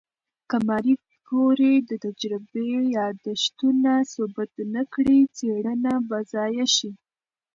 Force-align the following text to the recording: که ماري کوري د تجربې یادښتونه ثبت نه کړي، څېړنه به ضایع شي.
که 0.49 0.57
ماري 0.67 0.93
کوري 1.27 1.73
د 1.89 1.91
تجربې 2.05 2.71
یادښتونه 2.97 3.91
ثبت 4.13 4.51
نه 4.75 4.83
کړي، 4.93 5.19
څېړنه 5.37 5.93
به 6.07 6.17
ضایع 6.33 6.67
شي. 6.75 6.91